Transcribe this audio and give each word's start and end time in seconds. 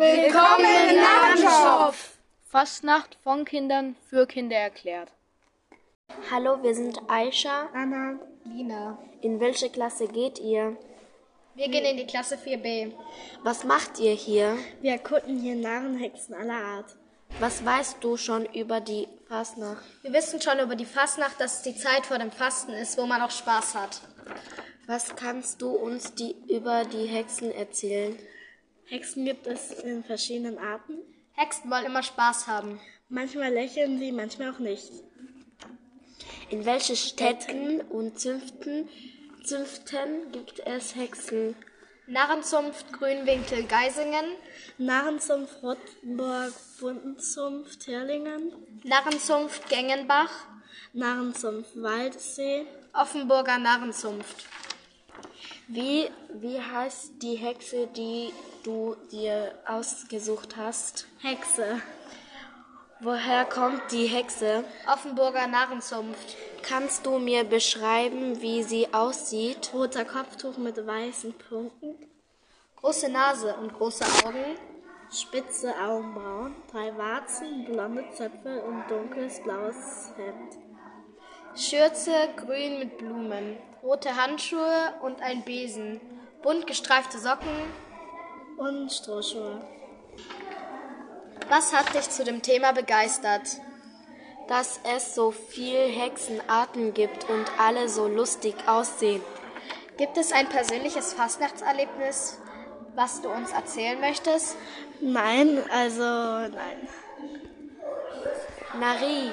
Willkommen 0.00 0.64
in 0.88 0.96
Narrenschof! 0.96 2.16
Fastnacht 2.48 3.18
von 3.22 3.44
Kindern 3.44 3.96
für 4.08 4.26
Kinder 4.26 4.56
erklärt. 4.56 5.12
Hallo, 6.30 6.62
wir 6.62 6.74
sind 6.74 6.98
Aisha. 7.06 7.68
Anna. 7.74 8.18
Lina. 8.44 8.96
In 9.20 9.40
welche 9.40 9.68
Klasse 9.68 10.08
geht 10.08 10.38
ihr? 10.38 10.74
Wir 11.54 11.68
gehen 11.68 11.84
in 11.84 11.98
die 11.98 12.06
Klasse 12.06 12.36
4b. 12.36 12.94
Was 13.42 13.64
macht 13.64 13.98
ihr 13.98 14.14
hier? 14.14 14.56
Wir 14.80 14.92
erkunden 14.92 15.38
hier 15.38 15.56
Narrenhexen 15.56 16.34
aller 16.34 16.64
Art. 16.64 16.96
Was 17.38 17.62
weißt 17.62 17.98
du 18.00 18.16
schon 18.16 18.46
über 18.54 18.80
die 18.80 19.06
Fastnacht? 19.28 19.84
Wir 20.00 20.14
wissen 20.14 20.40
schon 20.40 20.60
über 20.60 20.76
die 20.76 20.86
Fastnacht, 20.86 21.38
dass 21.38 21.56
es 21.56 21.62
die 21.62 21.76
Zeit 21.76 22.06
vor 22.06 22.16
dem 22.16 22.32
Fasten 22.32 22.72
ist, 22.72 22.96
wo 22.96 23.04
man 23.04 23.20
auch 23.20 23.30
Spaß 23.30 23.74
hat. 23.74 24.00
Was 24.86 25.14
kannst 25.14 25.60
du 25.60 25.68
uns 25.68 26.14
die, 26.14 26.34
über 26.48 26.86
die 26.86 27.04
Hexen 27.04 27.52
erzählen? 27.52 28.18
Hexen 28.90 29.24
gibt 29.24 29.46
es 29.46 29.70
in 29.70 30.02
verschiedenen 30.02 30.58
Arten. 30.58 30.98
Hexen 31.34 31.70
wollen 31.70 31.86
immer 31.86 32.02
Spaß 32.02 32.48
haben. 32.48 32.80
Manchmal 33.08 33.52
lächeln 33.52 34.00
sie, 34.00 34.10
manchmal 34.10 34.50
auch 34.50 34.58
nicht. 34.58 34.90
In 36.48 36.64
welchen 36.64 36.96
Städten 36.96 37.82
und 37.82 38.18
Zünften, 38.18 38.88
Zünften 39.44 40.32
gibt 40.32 40.58
es 40.66 40.96
Hexen? 40.96 41.54
Narrenzunft, 42.08 42.92
Grünwinkel, 42.92 43.62
Geisingen. 43.62 44.24
Narrenzunft, 44.76 45.62
Rottenburg, 45.62 46.52
Bundenzunft, 46.80 47.84
Hirlingen. 47.84 48.52
Narrenzunft, 48.82 49.68
Gengenbach. 49.68 50.32
Narrenzunft, 50.92 51.80
Waldsee. 51.80 52.66
Offenburger 52.92 53.58
Narrenzunft. 53.58 54.46
Wie, 55.68 56.10
wie 56.34 56.60
heißt 56.60 57.22
die 57.22 57.36
Hexe, 57.36 57.86
die 57.86 58.32
du 58.64 58.96
dir 59.12 59.54
ausgesucht 59.66 60.56
hast? 60.56 61.06
Hexe. 61.20 61.80
Woher 63.00 63.44
kommt 63.46 63.92
die 63.92 64.06
Hexe? 64.06 64.64
Offenburger 64.86 65.46
Narrenzunft. 65.46 66.36
Kannst 66.62 67.06
du 67.06 67.18
mir 67.18 67.44
beschreiben, 67.44 68.42
wie 68.42 68.62
sie 68.62 68.92
aussieht? 68.92 69.70
Roter 69.72 70.04
Kopftuch 70.04 70.58
mit 70.58 70.86
weißen 70.86 71.32
Punkten. 71.32 71.94
Große 72.76 73.08
Nase 73.08 73.54
und 73.56 73.72
große 73.72 74.04
Augen. 74.26 74.58
Spitze 75.12 75.74
Augenbrauen, 75.80 76.54
drei 76.70 76.96
Warzen, 76.96 77.64
blonde 77.64 78.04
Zöpfe 78.12 78.62
und 78.62 78.88
dunkles 78.88 79.42
blaues 79.42 80.12
Hemd. 80.16 80.69
Schürze 81.56 82.12
grün 82.36 82.78
mit 82.78 82.98
Blumen, 82.98 83.58
rote 83.82 84.16
Handschuhe 84.16 84.94
und 85.02 85.20
ein 85.20 85.42
Besen, 85.42 86.00
bunt 86.42 86.66
gestreifte 86.66 87.18
Socken 87.18 87.48
und 88.56 88.90
Strohschuhe. 88.90 89.60
Was 91.48 91.74
hat 91.74 91.92
dich 91.94 92.08
zu 92.08 92.22
dem 92.24 92.42
Thema 92.42 92.72
begeistert? 92.72 93.42
Dass 94.46 94.80
es 94.94 95.14
so 95.14 95.32
viel 95.32 95.88
Hexenarten 95.88 96.94
gibt 96.94 97.28
und 97.28 97.44
alle 97.58 97.88
so 97.88 98.06
lustig 98.06 98.54
aussehen. 98.66 99.22
Gibt 99.96 100.16
es 100.16 100.32
ein 100.32 100.48
persönliches 100.48 101.12
Fastnachtserlebnis, 101.12 102.38
was 102.94 103.22
du 103.22 103.28
uns 103.28 103.52
erzählen 103.52 104.00
möchtest? 104.00 104.56
Nein, 105.00 105.62
also 105.70 106.02
nein. 106.02 106.88
Nari. 108.78 109.32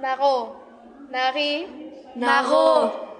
Naro. 0.00 0.65
Nari. 1.10 1.66
Naro. 2.16 3.15